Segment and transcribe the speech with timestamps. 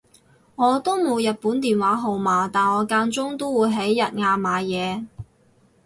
[0.55, 5.05] 我都冇日本電話號碼但我間中都會喺日亞買嘢